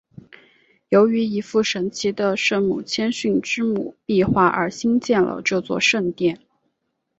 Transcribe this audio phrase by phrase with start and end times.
[0.89, 6.41] 由于一幅神奇的圣母谦逊之母壁画而兴建了这座圣殿。